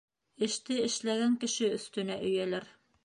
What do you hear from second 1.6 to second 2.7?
өҫтөнә өйәләр.